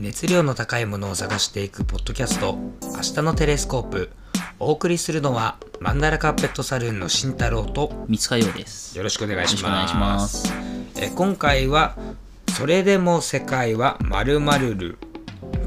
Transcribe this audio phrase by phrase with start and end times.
[0.00, 4.10] 熱量の高いものを探していくポッドキャスト「明日のテレスコープ」
[4.58, 8.96] お送りするのはマンダラカーペットサルーンの慎太郎と三塚洋です。
[8.96, 10.48] よろしくお願いしまます。
[10.48, 10.54] す。
[10.96, 11.98] え今回は
[12.56, 14.96] 「それでも世界はまるまるる」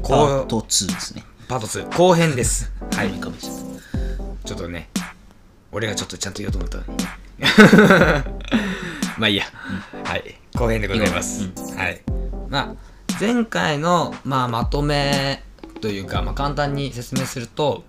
[0.02, 1.24] パ後ート2ですね。
[1.46, 2.72] パート2後編です。
[2.92, 3.12] はい。
[3.12, 4.88] ちょっとね
[5.70, 6.96] 俺がちょっとちゃんと言おうと思ったのに。
[9.16, 9.44] まあいいや、
[10.02, 10.34] はい。
[10.56, 12.02] 後編でございます、はい。
[12.48, 15.42] まあ前回の、まあ、まとめ
[15.80, 17.84] というか、まあ、簡単に説明すると、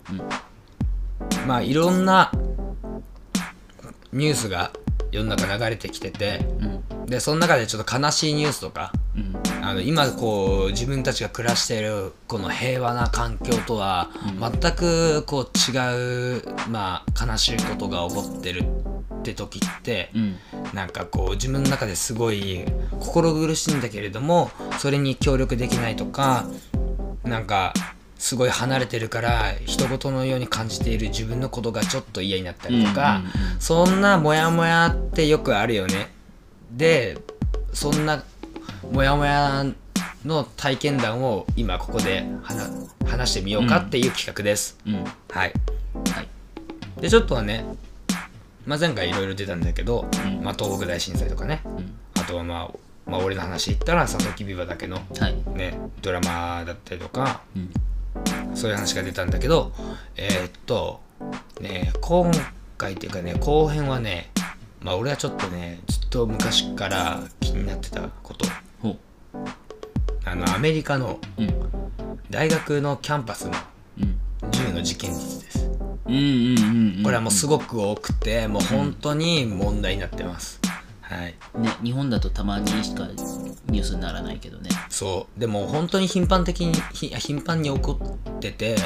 [1.46, 2.30] まあいろんな
[4.12, 4.70] ニュースが
[5.10, 6.40] 世の中流れてきてて、
[7.06, 8.92] でその中でちょっと悲しいニュースとか、
[9.62, 18.64] あの今こう自分たちが暮らしているこの平和な環境とは全くこう違う、まあ、悲しいことが起こってる
[19.20, 20.36] って時って、うん。
[20.74, 22.64] なんかこう自分の中ですごい
[23.00, 26.46] 心苦しいんだけれどもそれに協力できないとか
[27.24, 27.72] なんか
[28.18, 33.20] すごい離れてるから人事のように感じている自分のことがちょっと嫌になったりとか、
[33.58, 36.08] そんなモヤモヤってよくあるよね。
[36.70, 37.18] で
[37.74, 38.24] そんな
[38.90, 39.66] モヤモヤ
[40.24, 42.70] の体験談を今ここで話
[43.06, 44.78] 話してみようかっていう企画です。
[44.86, 44.94] うん。
[44.94, 45.04] うん。
[45.04, 45.14] はい。
[45.34, 45.52] はい。
[47.00, 47.64] でちょっとはね、
[48.66, 51.94] まあ、前回いろいろ出たんだけど、うんまあ、東北大震災とかねうん。
[52.20, 55.34] あとはまあ、まあ、俺の話言ったら佐々木ビバだけのはい。
[55.56, 58.56] ねドラマだったりとかうん。
[58.56, 59.72] そういう話が出たんだけど
[60.16, 61.00] えーっと
[61.60, 62.30] ね今
[62.78, 64.30] 回っていうかね後編はね
[64.80, 68.46] まあ俺はちょっとねずっと昔から気になってたこと。
[70.28, 71.52] あのアメリカのうん。
[72.30, 73.52] 大学のキャンパスの
[74.00, 74.50] うん。
[74.50, 75.70] 銃の事件率です。
[76.06, 80.60] これはもうすごく多くてもう本当に問題になってます。
[81.00, 81.34] はい。
[81.58, 83.06] ね、日本だとたまにしか
[83.68, 84.70] ニュースにならないけどね。
[84.88, 85.40] そう。
[85.40, 88.76] でも本当に頻繁的にひ頻繁に起こってて、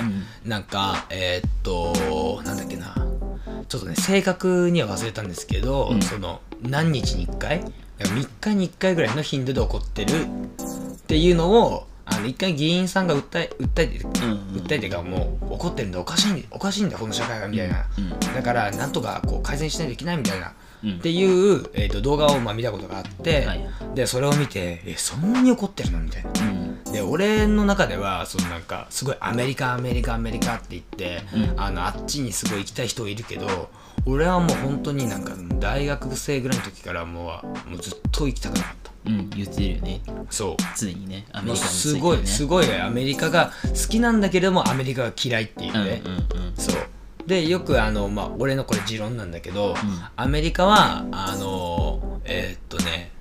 [0.45, 2.95] なんかえーっとなんだっけな。
[3.69, 6.03] ちょっとね正確には忘れたんですけど、うん。
[6.03, 7.65] その何日に1回
[7.99, 10.27] ？3日に1回ぐらいの頻度で起こってるっ
[11.07, 18.11] ていうのをあの一回議員さんが訴え訴えて、訴えてかもう怒ってるんだおかしいんだおかしいんだこの社会がみたいな、うん。
[18.35, 20.53] だからなんとかこう改善しないといけないみたいな、
[20.85, 20.91] うん。
[20.97, 23.69] っていう、えー、と動画をまあ見たことがあって、はい。
[23.95, 26.01] でそれを見てえそんなに怒ってるの？
[26.01, 26.31] みたいな。
[26.31, 26.70] うん。
[26.93, 33.71] で俺の中ではそのなんかすごいアメリカアメリカアメリカって言って、うんあのあっちにすごい行きたい人いるけど
[34.07, 39.31] 俺はもう本当になんか大学生ぐらいの時からもうもうずっと行きたくなかったうん。
[39.31, 40.01] 言ってるよね。
[40.31, 41.27] そう常にね。
[41.33, 42.27] アメリカにつすごい。
[42.27, 46.15] すごいアメリカが好きなんだけどもアメリカが嫌いっていうね、うんう
[46.45, 46.57] んうん。
[46.57, 46.91] そう
[47.27, 49.75] でよくあの、まあ、俺のこれ持論なんだけど、
[50.17, 53.13] アメリカはあのえーっとね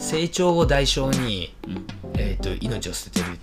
[0.00, 1.86] 成長を代償に、うん。
[2.14, 3.38] えーっと命を捨ててる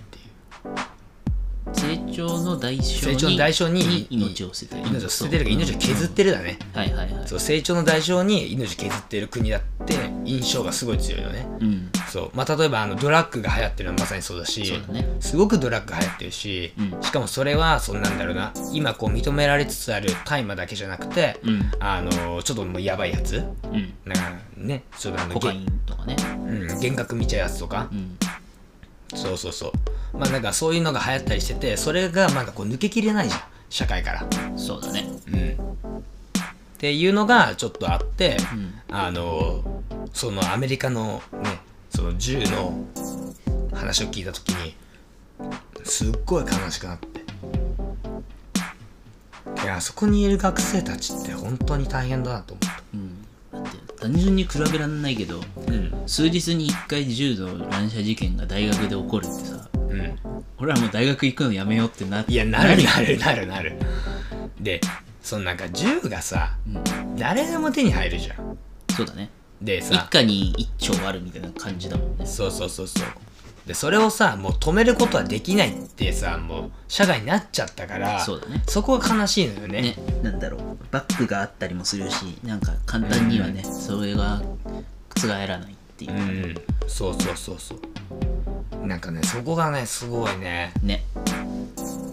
[1.72, 4.88] 成長の代償に成長の代償に命を捨ててる。
[4.88, 7.28] 命を捨ててるか命を削ってるだね、はいはいはい。
[7.28, 11.46] そう成長の代償に命削ってる国だって印象がすごい強いよね。
[11.60, 11.90] うん。
[12.08, 12.30] そう。
[12.34, 15.08] まあ例えばあのドラッグが流行ってるのはまさにそうだしそうだね。
[15.20, 17.02] すごくドラッグ流行ってるし、うん。
[17.02, 18.52] しかもそれはそんなんだろうな。
[18.72, 21.70] 今こう認められつつある大麻だけじゃなくて、うん。
[21.80, 23.36] あのちょっともうやばいやつ。
[23.36, 23.94] うん。
[24.04, 26.16] なんかねちょっとあのコカインとかね。
[26.46, 27.88] うん、幻覚見ちゃうやつとか。
[27.92, 28.16] う、ん
[29.14, 29.68] そうそうそ
[30.14, 30.18] う。
[30.18, 34.26] まあなんかそういうのが流行ったりしててそれがなんかこう抜けきれないじゃん社会から。
[34.56, 35.06] そうだね。
[35.32, 35.50] うん。
[35.98, 36.02] っ
[36.78, 39.82] ていうのがちょっとあって、うんあの
[40.12, 41.60] そのアメリカのね
[41.90, 42.84] その銃の
[43.72, 44.74] 話を聞いた時に
[45.84, 47.18] すっごい悲しくなって。
[49.62, 52.77] いやそこにいる学生たちって本当に大変だなと思う
[54.00, 55.92] 単純に比べらんないけどうん。
[56.06, 60.18] 数日に1回銃の乱射事件が大学で起こるってさうん。
[60.58, 62.82] 俺らもう大学行くのやめようってなっていやなる。
[62.82, 63.78] なるなるなる。
[64.60, 64.80] で
[65.22, 67.16] そのなんか銃がさうん。
[67.16, 68.58] 誰でも手に入るじゃん。
[68.96, 69.30] そうだね。
[69.60, 69.94] でさ。
[69.94, 72.26] 一家に一丁あるみたいな感じだもんね。
[72.26, 73.06] そうそうそうそう
[73.68, 78.62] でそれをさもう止めることはできないってさもう社会になっちゃったからそうだね。
[78.66, 79.82] そこが悲しいのよね。
[79.82, 80.60] ねなんだろう。
[80.90, 84.40] バッグがあったりもするしなんか簡単にはね、それが
[85.14, 86.12] 覆らないっていう。
[86.12, 86.54] う、ん。
[86.86, 88.86] そうそうそうそう。
[88.86, 90.72] なんかねそこがねすごいね。
[90.82, 91.04] ね。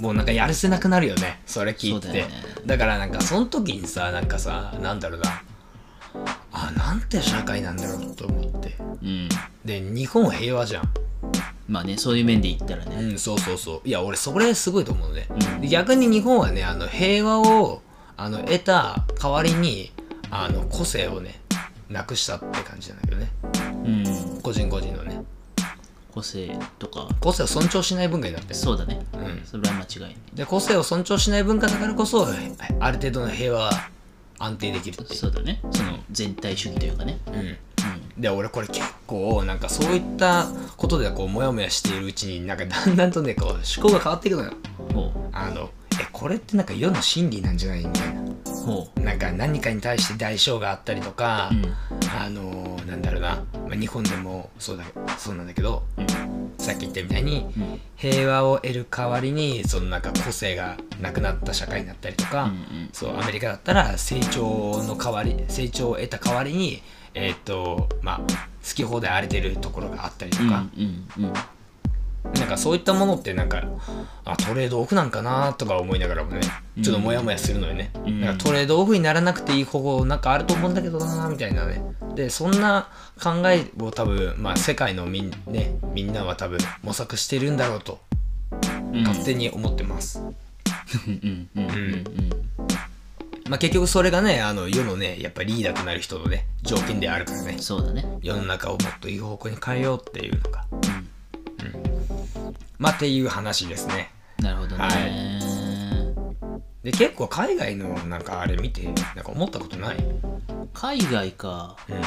[0.01, 1.39] もうなんかやるせなくなるよね。
[1.45, 2.09] それ聞いて。
[2.09, 2.33] だよね。
[2.65, 5.41] だからなんかその時にさなんかさなんだろうな。
[6.51, 8.75] あなんて社会なんだろうと思って。
[9.01, 9.29] うん。
[9.63, 10.89] で日本平和じゃん
[11.67, 13.87] まあねそういう面で言ったらね、うんそうそうそう。
[13.87, 15.61] いや俺それすごいと思うね、うん。
[15.61, 17.81] で逆に日本はねあの平和を
[18.17, 19.91] あの得た代わりに
[20.29, 21.41] あの個性をね
[21.89, 23.31] なくしたって感じなんだけどね。
[23.85, 24.41] うん。
[24.41, 25.23] 個人個人のね。
[26.11, 27.09] 個性とか。
[27.19, 28.55] 個性を尊重しない文化になってる。
[28.55, 29.41] そうだね、うん。
[29.45, 30.15] それは間違いない。
[30.33, 32.27] で個性を尊重しない文化だからこそ
[32.79, 33.71] ある程度の平和は
[34.39, 35.59] 安定できるそうだね。
[35.71, 37.19] その全体主義というかね。
[37.27, 37.57] う、うん、
[38.21, 40.47] で俺これ結構なんかそういった
[40.77, 44.53] ことでこうモヤモヤしているうちになんかだんだんとねこう思考が変わっていくのよ。
[44.93, 45.69] ほあの
[45.99, 48.21] えこれってなんか世の真理なんじゃないみたいな。
[48.21, 48.25] う。
[48.65, 51.75] ほなんか何かに対して代償があったりとか、ううん。
[52.21, 54.83] あのーなんだろうな、まあ、日本でもそうだ
[55.17, 56.05] そうなんだけどうん。
[56.57, 57.79] さっき言ったみたいにうん。
[57.95, 62.89] 平和を得る代わりにそのなんか個性がなくなった社会になったりとか、うんうん。
[62.93, 66.81] そうアメリカだったら成長の代わり成長を得た代わりに
[67.13, 68.25] えーっとまあ好
[68.73, 70.65] き放題荒れてるところがあったりとうんか、
[72.33, 73.63] なんかそういったものってなんか
[74.23, 76.41] あトレードオフなんかなとか思いながらもね
[76.81, 78.21] ちょっとモヤモヤするのよね、ん。
[78.21, 81.81] なんかトレードオフにならなくていい方法なんかあると思うんだけどなみたいなね。
[82.15, 82.89] でそんな
[83.21, 87.99] 考えを多分まあ世界のみん,、ね、みんなは多分模索してるんだろうと
[88.93, 89.03] うん。
[89.03, 90.29] 勝手に思ってます、うん
[91.23, 91.63] うんうん。
[91.63, 92.03] うん
[93.49, 97.57] まあ結局それがねあの世のねやっぱリーダーとなる人のね条件であるからね。
[97.59, 98.03] そうだね。
[98.21, 100.81] 世の中をもっといい方向に変えようっていうのがうん。
[102.79, 104.09] まあっていう話ですね。
[104.39, 104.89] なるほどね、は
[106.83, 109.97] で結構海外のなんかあれ見てなんか思ったことない？
[110.73, 111.77] 海外か。
[111.87, 112.01] うん。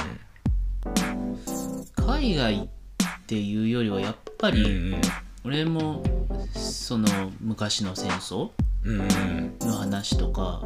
[2.06, 2.68] 海外っ
[3.26, 4.96] ていうよりはやっぱうんり
[5.44, 6.02] 俺も
[6.54, 7.06] その
[7.40, 8.50] 昔の戦争
[8.84, 9.56] うんうん。
[9.60, 10.62] の話とか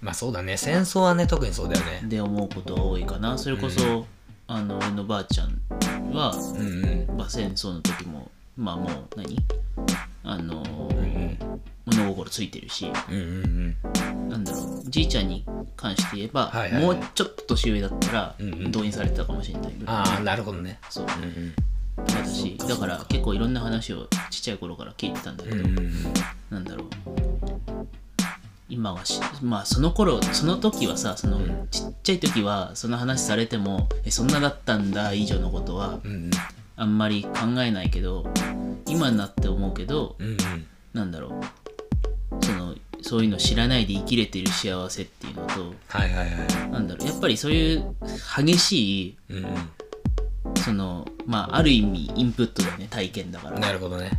[0.00, 0.56] まあそうだね。
[0.56, 2.02] 戦争はね特にそうだよね。
[2.04, 3.38] で思うことが多いかな。
[3.38, 4.06] それこそ、
[4.46, 5.60] あの俺のばあちゃん
[6.12, 7.16] は、うんうん。
[7.16, 9.36] まあ、戦争の時もまあもう何？
[10.22, 11.38] あのうん
[11.86, 12.90] 物心ついてるし。
[13.08, 14.28] うんうんうん。
[14.28, 14.82] なんだろう。
[14.88, 15.44] じいちゃんに
[15.76, 16.96] 関して言えば、はいはいはい。
[16.96, 18.72] もうちょっと年上だったらうんうん。
[18.72, 20.78] 動員されてたかもしれないぐらい、ああなるほどね。
[20.90, 21.06] そう。
[21.06, 21.54] うんうん。
[22.04, 25.92] だしだから結構いろんな話をちっちゃい頃から聞いてたんだけど、うんうん。
[26.50, 27.25] なんだろう
[28.68, 31.68] 今はしまあその頃その時はさそのん。
[31.70, 36.30] ちっちゃい時はその話されてもえそんなだったんだ以上のことはうんうん。
[36.76, 38.26] あんまり考えないけど
[38.86, 40.36] 今になって思うけどうんうん。
[40.92, 42.44] なんだろう。
[42.44, 46.70] そのそういうの知らないで生きれてる幸せっていうのとはいはいはい。
[46.70, 47.08] なんだろう。
[47.08, 47.94] やっぱりそういう
[48.36, 49.48] 激しいうんう
[50.64, 53.58] そのまあある意味インプットだよね体験だから。
[53.58, 54.10] んなるほどね。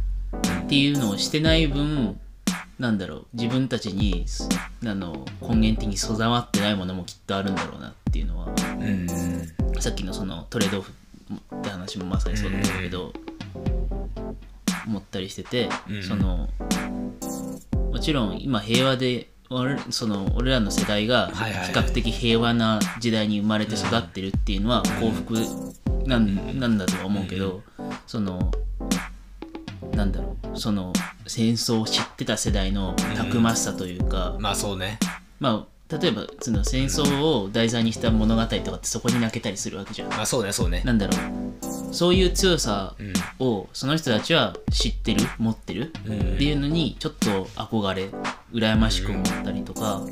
[0.64, 2.20] っていうのをしてない分
[2.79, 4.47] なんだろう自分たちにす
[4.85, 8.47] あの根源的に備わってないものもきっとあるんだろうなっていうのは
[9.79, 10.91] さっきのそのトレードオフ
[11.56, 13.13] って話もまさにそうだったけど
[14.85, 16.03] 思ったりしててうん。
[16.03, 16.50] その
[17.91, 25.33] もちろん今平和で俺その俺らの世代が比較的平和な時代に生まれて育ってるっていうのは幸福
[26.06, 27.63] なんなんだとは思うけど
[28.06, 28.51] その
[29.98, 30.94] なんだろうその
[31.26, 35.00] 戦争を知ってた世代のたくましさというか、まあそうね。
[35.40, 40.10] まあ例えばその戦争を題材にした物語とかってそこに泣けたりするわけじゃん。
[40.10, 40.84] まあそうねそうね。
[40.86, 41.94] なんだろう。
[41.94, 43.14] そういう強さうん。
[43.40, 46.36] をその人たちは知ってる持ってるうん。
[46.36, 48.10] っていうのにちょっと憧れ
[48.54, 50.04] 羨ましく思ったりとか、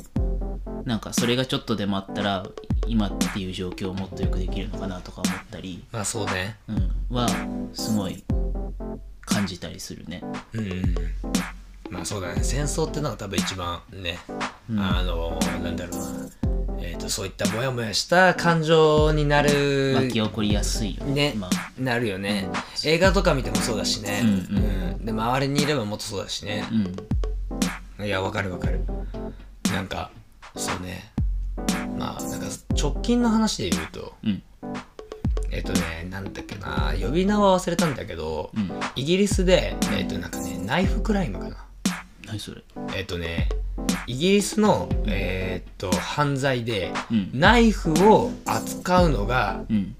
[0.84, 2.44] なんかそれがちょっとでもあったら
[2.88, 6.56] 今っていう状況をもっとよくできるのかなとか思ったり、まあそうね。
[6.68, 7.28] うん、は
[7.72, 8.24] すごい
[9.46, 10.22] 感じたりするね。
[10.52, 10.60] うん。
[10.60, 10.94] うんうん
[11.88, 12.42] まあそうだね。
[12.42, 14.18] 戦争ってのが多分一番ね、
[14.76, 16.82] あのなんだろうな。
[16.82, 21.34] えっ、とそういったモヤモヤした感情になる巻き起こりやすいよね。
[21.36, 21.50] まあ。
[21.80, 22.48] なるよね、
[22.84, 24.28] 映画とか見てもそうだしね、うん。
[24.28, 24.60] う
[25.00, 25.06] ん。
[25.06, 26.64] で周りにいればもっとそうだしね。
[28.00, 28.04] う、ん。
[28.04, 28.80] いやわかるわかる。
[29.72, 30.10] なんか
[30.56, 31.12] そうね。
[31.96, 34.42] まあなんか直近の話で言うとうん
[35.56, 38.70] えっ、とねなんだっけな呼び名は忘れたんだけど、うん。
[38.94, 41.56] イギリスでえっ、となんかねナイフクライムかな。
[42.26, 42.62] 何それ？
[42.94, 43.48] えっ、とね
[44.06, 47.30] イギリスのえっ、と犯罪でうん。
[47.32, 49.94] ナイフを扱うのがうん。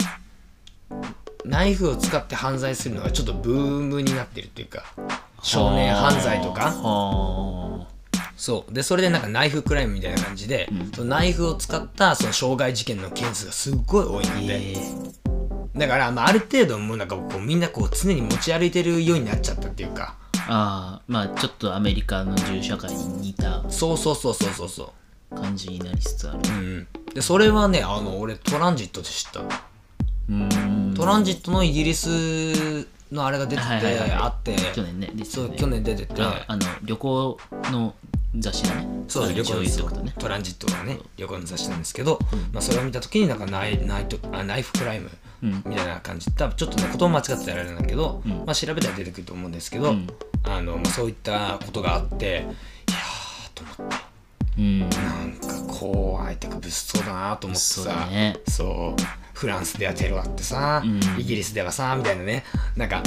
[1.43, 4.83] ナイフを使って犯罪するのがちょっとブームになってるっていうか
[5.41, 6.71] 少年犯罪とか。
[6.71, 7.87] は
[8.35, 8.73] そう。
[8.73, 10.91] でそれでなんかナイフクライムみたいな感じで、うん。
[10.91, 14.75] そのナイフを使ったその傷害事件の件数がすっごい多いあんで、え
[15.77, 20.15] だから、まあ、ある程度もうなんかこうみんなこう常に持ち歩いてるようになっちゃったっていうか。
[20.49, 24.93] ああまあちょっとアメリカの銃社会に似たそうそうそうそうそうそ
[25.31, 25.35] う。
[25.35, 26.39] 感じになりつつある。
[26.39, 26.87] うんうん。
[27.13, 29.41] でそれはねあの俺トランジットで知った。
[29.41, 30.93] うーん。
[30.95, 32.07] トランジットのイギリス
[33.11, 34.55] のあれが出てて、はいはいはいあって。
[34.73, 36.21] 去年ね出てたよねそう去年出てて。
[36.21, 37.37] ああの旅行
[37.71, 37.93] の
[38.37, 38.87] 雑誌だね。
[39.09, 42.19] そう旅行ですよ言っとくとねトランジットがね旅行の雑誌なんですけど、
[42.53, 45.07] まあ、それを見た時になんかナイナイトあナイフクライム。
[45.07, 46.31] うんみたいな感じ。
[46.31, 48.31] 多分ちょっとね言葉間違ってたらあれなんだけど、うん。
[48.45, 50.07] まあ、調べたら出てくると思うんですけど、うん。
[50.43, 54.07] あのまあ、そういったことがあっていやーと思って。
[54.57, 54.79] うん。
[54.79, 54.89] なん
[55.33, 58.37] か怖いってか物騒だなと思ってさだね。
[58.47, 59.01] そう
[59.33, 60.99] フランスではテロあってさ、うん。
[61.19, 62.43] イギリスではさみたいなね。
[62.75, 63.03] なんか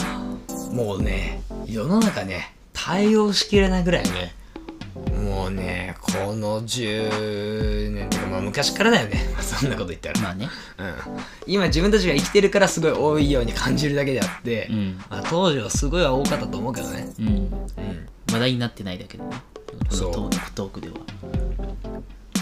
[0.73, 4.35] もうね世の中ね対応しきれないぐらいね
[5.31, 9.25] もうねこの10年とかまあ昔からだよね。
[9.41, 10.49] そんなこと言ったら、まあね。
[10.77, 10.95] うん、
[11.47, 15.05] 今自分たちが生きてるからすごい多いように感じるだけであって、うん。
[15.09, 17.27] まあ、当時はすごい多かったと思うけどね、うん。
[17.27, 17.69] うん、
[18.33, 19.37] 話題になってないだけどね。
[19.89, 20.11] こそう。
[20.11, 20.95] のトークでは。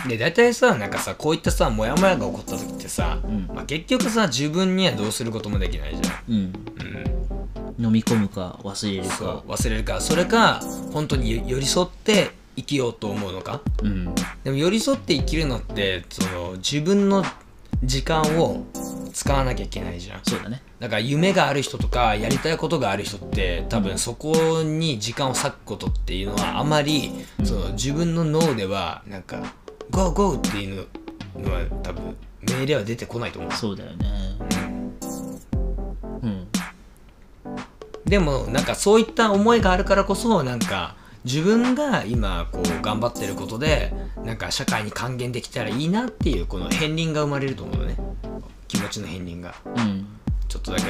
[0.07, 3.51] で大体さなんかさこういったさモヤモヤが起こった時ってさ、うん。
[3.55, 6.53] まあ、結局さ自分にはどうすることもできないじゃん、うん。
[7.79, 9.43] うん、飲み込むか忘れるか。
[9.47, 10.01] 忘れるか。
[10.01, 13.63] それか本当に寄寄り添って生きようと思うのか？
[13.83, 14.15] うん。
[14.45, 17.25] でも寄り添って生きるのってその自分の
[17.83, 18.67] 時間を
[19.13, 20.21] 使わなきゃいけないじゃん。
[20.25, 20.63] そうだね。
[20.81, 27.13] だから夢がある人とかやりたいことがある人って多分そこに時間を割くことっていうのはあまり
[27.45, 29.55] その自分の脳ではなんか
[29.91, 30.87] 「ゴーゴー」っていう
[31.37, 33.53] のは多分命令は出てこないと思う。
[33.53, 34.07] そうだよね。
[36.23, 36.49] うん。
[38.05, 40.97] でもなんかそういった思いがあるからこそなんか
[41.29, 43.93] 自分が今こう頑張ってることで
[44.25, 47.97] なんか社会に還元できたらいいなっていうこの片鱗が生まれると思うのね。
[48.67, 49.55] 気持ちの片鱗が。
[49.77, 50.07] うん。
[50.49, 50.85] ちょっとだけ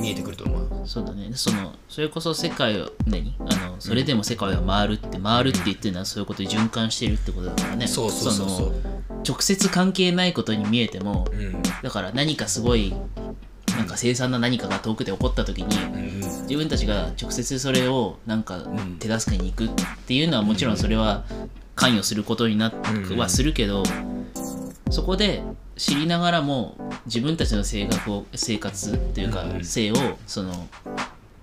[0.00, 0.88] 見えてくると思う。
[0.88, 1.30] そうだね。
[1.34, 3.36] そのそれこそ世界を何？
[3.38, 7.86] あのそれでも世界は回るって回るって言ってるのはそういうことで循環してるってことだからね。
[7.86, 8.66] そうそうそうそう。
[8.70, 8.74] の
[9.26, 11.62] 直接関係ないことに見えてもうん。
[11.62, 12.92] だから何かすごい
[13.84, 18.96] なんか凄惨な何かが遠くで起こった時に自分たちが直接それをなんかん。
[18.98, 19.68] 手助けに行くっ
[20.06, 21.24] ていうのはもちろんそれは
[21.74, 22.72] 関与することにな
[23.18, 23.82] はするけど
[24.88, 25.42] そこで
[25.76, 30.66] 知りながらも自分たちの性格を生活というかうん性をその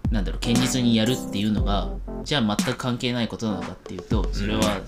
[0.09, 1.89] なんだろう堅実にやるっていうのが
[2.23, 4.81] じゃあ全く関係ないことなのかっていうとそれは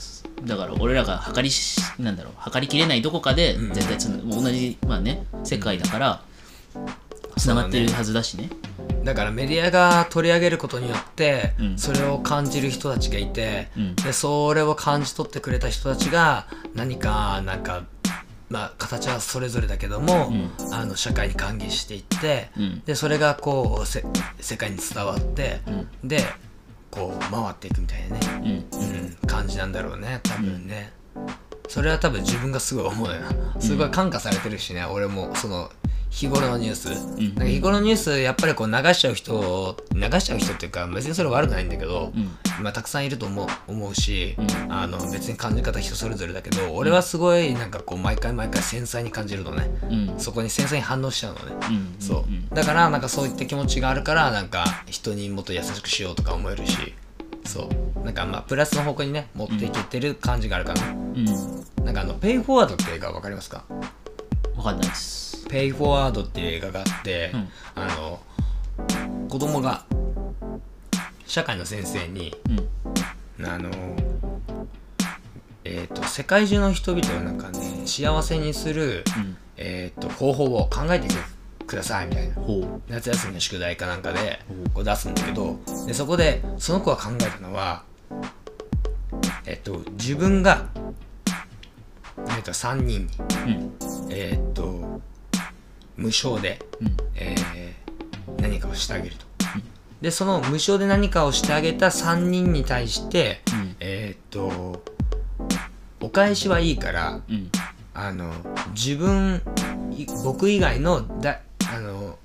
[0.44, 3.74] だから俺らが測りしなんだろう測りきれないどこかでうん。
[3.74, 6.22] 絶対つな同じまあね世界だから
[7.38, 8.50] つながってるはずだしね。
[9.04, 11.78] だからメディアが取り上げることによって、うん。
[11.78, 13.96] それを感じる人たちがいて、うん。
[13.96, 17.84] でそれを感じ取ってくれた人たちが何かなんか
[18.50, 20.32] まあ形はそれぞれだけども、
[20.70, 22.82] うあの社会に還元していって、うん。
[22.86, 24.06] でそれがこうせ
[24.40, 25.60] 世界に伝わって、
[26.04, 26.20] で
[26.92, 28.80] こう回っていくみたいなね、うん。
[28.80, 30.94] うん、感じなんだろうね多分ね、
[31.68, 33.16] それは多分自分がすごい思うよ。
[33.56, 35.72] なすごい感化されてるしね、俺もその
[36.14, 37.30] 日頃のニュース、ん。
[37.30, 42.30] なんか日頃のニュースやっぱりこう流しちゃう人を流しちゃう人っていうか別にそれ悪くないんだけど、うん。
[42.64, 44.72] まあ、たくさんいると思う思うし、うん。
[44.72, 50.20] あの別に感じ方人それぞれだけど俺はすごいなんかこう毎回毎回繊細に感じるのね、うん。
[50.20, 51.96] そこに繊細に反応しちゃうのね、うん。
[52.00, 52.48] そう、ん。
[52.50, 56.94] だからなんかそういった気持ちがあるからなんか人にもっと優しくしようとか思えるし
[57.44, 58.06] そう。
[58.06, 61.26] なんかまあプラスの方向にね持っていけてる感じがあるかな、うん。
[61.84, 63.66] なんかあの「ペイフォワード」って映画わかりますか？
[64.56, 67.50] わかんないですペイフォワードっていう映画があって、うん。
[67.76, 68.20] あの
[69.30, 69.86] 子供が
[71.28, 72.36] 社会の先生に
[73.38, 73.46] うん。
[73.46, 73.70] あの
[75.64, 79.38] えっ、と世界中の人々をなんかね幸せにする、うん。
[79.58, 81.08] えー、と方法を考えて
[81.68, 82.34] くださいみたいな。
[82.34, 84.68] ほ夏休みの宿題かなんかでう。
[84.68, 87.84] んこう出すんだけどでそこでその子が考えたのは
[89.46, 90.66] えっと自分が、
[92.36, 93.06] えっと3人
[93.46, 94.12] にううん。
[94.12, 94.94] えっと
[95.98, 96.98] 無償で、うん。
[97.16, 97.84] えー
[98.42, 99.26] 何かをしてあげると。
[100.02, 103.76] でその無償で何かをしてあげた3人に対して、うん。
[103.80, 104.84] えっと
[106.02, 107.50] お返しはいいからうん。
[107.94, 108.34] あの
[108.74, 109.42] 自分
[109.92, 111.40] い僕以外のだ
[111.74, 112.18] あの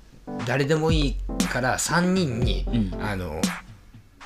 [0.45, 1.15] 誰でもいい
[1.47, 3.01] から3人に、うん。
[3.01, 3.39] あの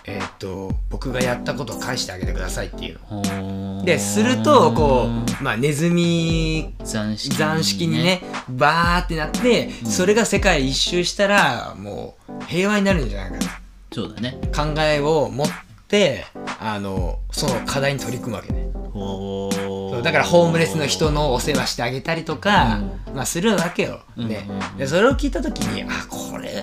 [0.05, 5.07] えーっと僕がやったことを返してあげてくださいっていうでするとこ
[5.39, 8.22] う、まあ、ネズミ残式にね。
[8.50, 14.38] バーってなって、それが世界一周したらもう平和になるんじゃないかそうだね。
[14.51, 15.48] な考えを持っ
[15.88, 16.25] て
[16.60, 18.67] あのその課題に取り組むわけね。
[18.93, 22.81] ほそうだからホームレスの人のお世話してあげたりとか、
[23.13, 24.01] まあするわけよ。
[24.17, 24.77] ねうんうんうん。
[24.77, 26.62] でそれを聞いた時にあこれ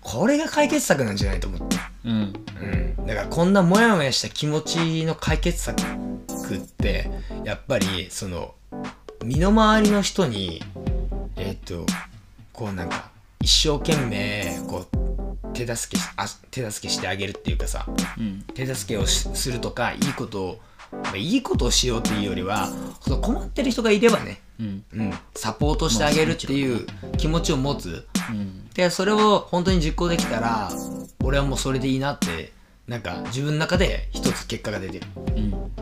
[0.00, 1.65] これが解決策なんじゃないと思って、
[2.06, 2.32] うん。
[2.98, 7.10] うん、だからこんなモヤモヤした気持ちの解決策って
[7.44, 8.54] やっぱりその
[9.24, 10.62] 身の回りの人に
[11.36, 11.84] えっ、と
[12.52, 13.10] こうなんか
[13.40, 17.86] 一生懸命こう手助けしあ手助けしてあげるっていうかさ
[18.18, 18.42] うん。
[18.54, 20.60] 手助けをしするとかいいことを
[20.92, 22.68] まあいいことをしようっていうよりは
[23.20, 24.84] 困ってる人がいればね、うん。
[24.94, 26.86] うん、サポートしてあげるっていう
[27.18, 28.06] 気持ちを持つ。
[28.30, 28.68] うん。
[28.70, 30.70] でそれを本当に実行できたら
[31.26, 32.52] 俺はもうそれでいいなって
[32.86, 35.06] なんか自分の中で一つ結果が出てる。
[35.36, 35.72] うん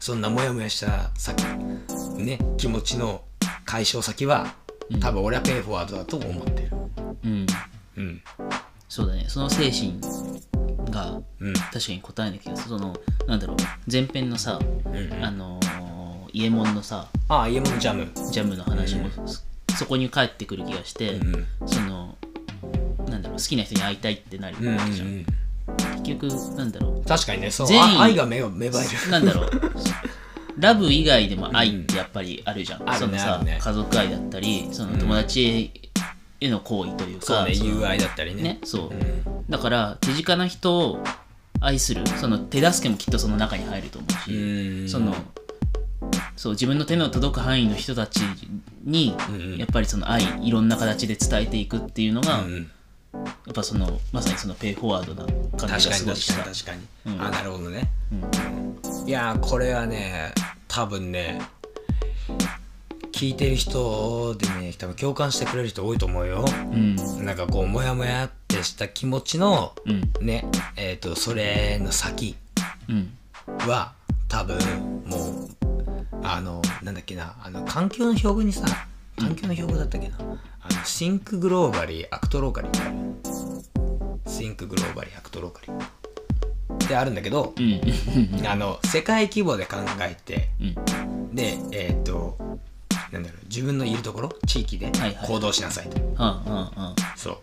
[0.00, 1.44] そんなモヤモヤした先
[2.16, 3.22] ね気持ちの
[3.64, 4.52] 解消先は
[5.00, 6.70] 多分俺はペイフォワードだと思ってる。
[7.24, 7.46] うん。
[7.96, 8.22] うん。
[8.88, 9.26] そうだね。
[9.28, 10.00] その精神
[10.90, 11.52] がうん。
[11.52, 12.68] 確かに答えな気がする。
[12.70, 12.96] その
[13.28, 13.56] なんだろう。
[13.90, 18.10] 前編のさ、うんあのー、イエモンのさああ家物ジャム。
[18.32, 19.42] ジャムの話も、そ
[19.76, 21.68] そこに帰ってくる気がして、うんうん。
[21.68, 22.16] その
[23.32, 25.26] 好きな人に会いたいってなるうんうんわけじゃん、うん
[26.02, 27.66] 結局なんだろ確かにねそう。
[27.66, 27.80] 善意。
[27.80, 28.88] あ愛が芽が芽生える。
[29.06, 29.50] うなんだろう。
[30.58, 33.58] ラブ以外でも愛ってやっぱりあるじゃん、あるそのさ、ねね。
[33.60, 35.70] 家族愛だったりその友達
[36.40, 38.42] への行為というか、そうねその友愛だったりね。
[38.42, 39.44] ねそう、うん。
[39.48, 41.02] だから手近な人を
[41.60, 44.88] 愛するその手助けもきっとその中に入ると思うし、うん。
[44.88, 45.14] その
[46.36, 48.18] そう自分の手の届く範囲の人たち
[48.84, 52.70] に、うんやっぱりその愛いろんな形で伝えていくっていうのが、うん
[53.12, 55.26] やっぱそのまさにそのペイフォワードな
[55.58, 56.44] 感じがすごいした。
[56.44, 56.66] 確かに確
[57.04, 57.22] かに、うん。
[57.22, 57.90] あなるほどね。
[58.12, 59.08] うん。
[59.08, 60.32] いやーこれはね
[60.68, 61.40] 多分ね
[63.12, 66.44] 聞いてる人でね多分共感してくれる人多いと思うよ。
[66.72, 66.96] うん。
[67.24, 70.26] なんかこうモヤモヤってした気持ちのうん。
[70.26, 72.36] ねえっ、とそれの先
[72.88, 73.12] うん。
[73.68, 73.92] は
[74.28, 74.56] 多分
[75.04, 75.48] もう
[76.22, 78.64] あのなんだっけなあの環境の標語にさ
[79.22, 82.70] 環境の標語だったっけな、あの think globally act locally。
[82.70, 86.02] ってある think globally act locally。
[86.84, 88.46] ってあるんだけど、うん。
[88.46, 91.34] あの世界規模で考えてうん。
[91.34, 92.36] でえっ、と
[93.12, 94.90] なんだろう自分のいるところ地域で
[95.26, 95.98] 行動しなさいと、
[97.16, 97.38] そう。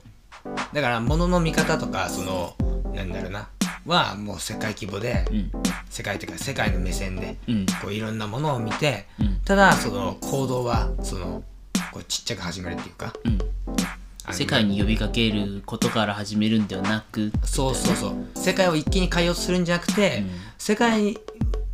[0.74, 2.56] だから物の見方とかその
[2.94, 3.50] なんだろうな
[3.86, 5.52] はもう世界規模で、うん。
[5.90, 7.66] 世界というか世界の目線でうん。
[7.82, 9.40] こういろんなものを見て、うん。
[9.46, 11.44] ただその行動はその
[11.92, 13.14] こうちっちゃく始めるっていうか。
[13.26, 13.40] うん。
[14.32, 18.14] 世界に呼びかけることから始めるんではなくそうそうそう。
[18.36, 20.30] 世界を一気に変えようとするんじゃなくて、うん。
[20.58, 21.18] 世界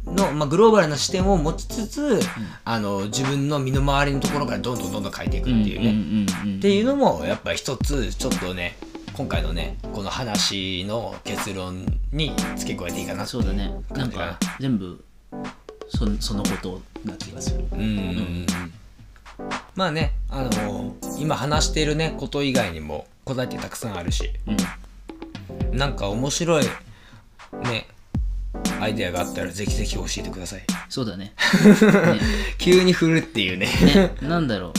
[0.06, 2.20] の、まあ、グローバルな視点を持ちつつ、
[2.64, 8.78] あの自分の身の回りのところからどんどんどんどん変えていくっていうね、うんうんうんっていうのもやっぱり一つちょっとね
[9.14, 13.72] 今回のねこの話の結論に付け加えていいかなそうだね。
[13.92, 14.06] な。
[14.06, 15.04] んか全部
[15.90, 17.66] そそのことな気がする。
[17.72, 18.46] うんうんうん
[19.76, 24.32] まあねあの今話しているねこと以外にも答えってたくさんあるし。
[24.48, 25.78] うん。
[25.78, 26.64] なんか面白い
[27.64, 27.88] ね
[28.80, 30.64] アイデアがあったらぜひぜひ教えてください。
[30.90, 31.34] そうだね。
[32.58, 33.68] 急に振るっていうね。
[33.68, 34.74] ねねなんだろう。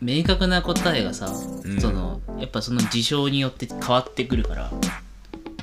[0.00, 1.32] 明確な答えがさ、
[1.64, 1.80] うん。
[1.80, 4.72] そのやっぱその事象によって変わってくるから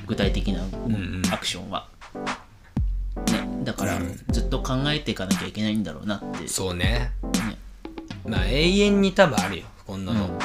[0.06, 1.88] 具体的なうんアクションは、
[3.26, 4.20] ねだからうん。
[4.30, 7.12] ずっと考えていかなきゃいけないんだろうなって、ね、そうね
[8.30, 9.66] まあ永遠に多分あるよ。
[9.86, 10.38] こんなの、うん。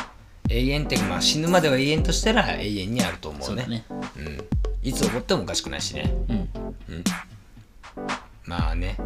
[0.50, 3.65] 永遠ってまあ死ぬまでは永遠としたら永遠にあると思うね。
[3.67, 3.86] ね。
[3.89, 4.43] うん、
[4.82, 6.12] いつ起こってもおかしくないしね。
[6.28, 6.50] うん。
[8.45, 8.98] まあね。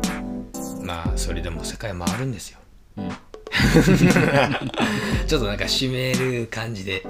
[0.82, 2.60] まあそれでも世界回るんですよ。
[2.98, 3.10] うん。
[5.28, 7.06] ちょっとなんか締める感じで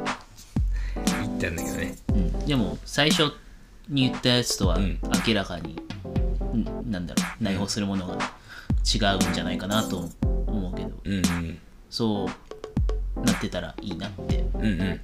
[0.96, 1.96] 言ったんだけどね。
[2.10, 2.46] うん。
[2.48, 3.32] でも最初
[3.88, 5.00] に言ったやつとはうん。
[5.28, 5.80] 明らかに、
[6.54, 7.44] うんなんだろう。
[7.44, 8.16] 内包するものが
[8.92, 10.29] 違うんじゃないかなと思う
[11.10, 11.58] うんうん。
[11.90, 12.30] そ
[13.18, 14.46] うなってたらいいなって。
[14.56, 15.02] うんうん。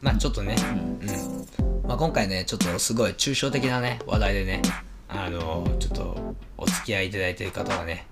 [0.00, 0.56] まあちょっとね、
[1.00, 1.08] うん。
[1.08, 1.42] うん
[1.86, 4.62] まあ、今回ねちょっとすごい抽象的なね話題でね
[5.08, 8.06] あのちょっとお付き合いいただいている方はね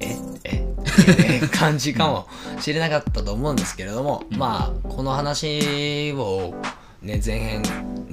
[0.00, 0.16] え？
[0.44, 0.60] え？
[0.60, 2.28] っていう 感じかも
[2.60, 6.54] しれなかったと思うんですけれども、まあこの話を
[7.02, 7.62] ね前編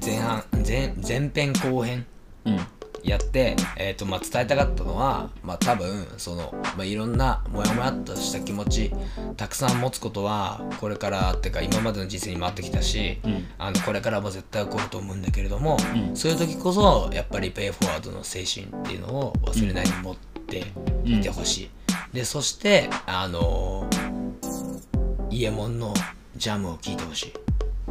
[0.03, 2.05] 前半前前編後編
[2.45, 2.59] うん
[3.03, 8.91] やって、えーとまあ、伝えたかったのは、まあ、多分その、まあ、いろんなモヤモヤっとした気持ち
[9.37, 13.45] たくさん持つことはこれからっていうか今までの人生に回ってきたし、うん。
[13.57, 15.77] あのこれからも絶対起こると思うんだけれども、
[16.09, 16.15] うん。
[16.15, 20.65] そういう時こそやっぱりペイフォワードの精神っていうのを忘れないで持って
[21.05, 21.69] いてほしい。
[22.13, 25.93] でそしてあのー、イエモンの
[26.35, 27.33] ジャムを聴いてほしい。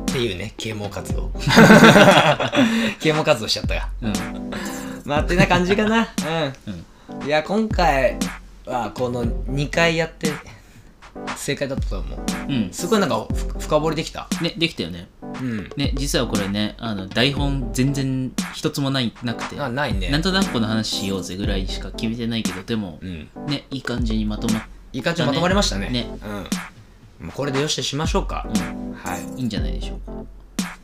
[0.01, 1.31] っていうね啓蒙活動。
[3.01, 4.49] 啓蒙活動しちゃったがうん
[5.09, 6.07] まあってな感じかな。
[6.69, 6.75] うん。
[6.75, 6.85] うん
[7.25, 8.19] いや今回
[8.67, 10.31] はこの2回やって
[11.39, 12.19] 正解だったと思う。
[12.49, 12.69] うん。
[12.71, 14.29] すごいなんかふ深掘りできた。
[14.43, 15.09] ねできたよね。
[15.23, 15.71] うん。
[15.79, 19.59] ね実はこれねあの台本全然一つもないなくて。
[19.59, 20.11] あないね。
[20.11, 23.29] なんとなくこの話しようぜぐらいしか決めてないけどでもうん。
[23.47, 25.89] ねいい感じにまとまっいい感じにまとまりましたね。
[25.89, 26.07] ね。
[27.21, 27.27] うん。
[27.29, 28.93] もうこれでよしとしましょうか、うん。
[28.93, 29.23] はい。
[29.39, 30.38] いいんじゃないでしょうか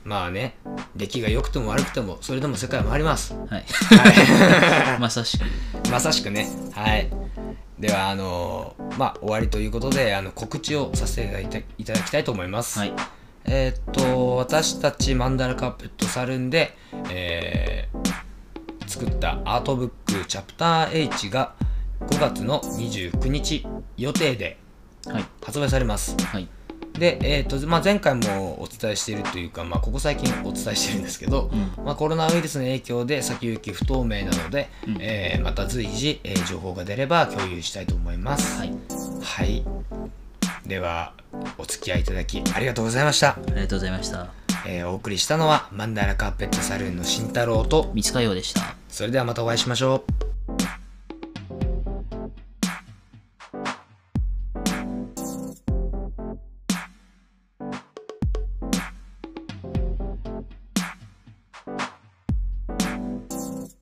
[0.05, 0.57] まあね
[0.95, 3.35] 出来が良くても悪くてもそれでも世界は回ります。
[3.35, 3.65] はい。
[3.67, 5.43] は まさしく。
[5.43, 6.47] いまさしくね。
[6.73, 7.11] はい。
[7.79, 12.93] ではあのまあ終わりということであの告知をさせていただきたいと思います、はい。
[13.47, 16.77] えーっと私たちマンダラカットサルンで、
[17.11, 18.25] えー
[18.87, 19.91] 作ったアートブッ
[20.21, 21.55] クチャプター H が
[22.01, 24.59] 5月の29日予定で
[25.07, 25.25] はい。
[25.43, 26.15] 発売されます。
[26.23, 26.49] はい
[26.99, 31.51] で、えーとまあ、前回もお伝えしているというか、まあ、ここ最近お伝えしてるんですけど、
[31.85, 34.69] まあ、コロナウイルスの影響で先行き不透明なので、
[35.01, 38.59] えーまた随時、えー情報が出れば共有したいと思います。
[38.59, 38.73] はい。
[39.23, 39.65] はい。
[40.67, 41.13] では
[41.59, 44.29] お付き合いいただきありがとうございました、ありがとうございました。
[44.67, 48.77] えーお送りしたのはマンダラカーペットサルーンの慎太郎と三塚洋でした。
[48.89, 50.34] それではまたお会いしましょう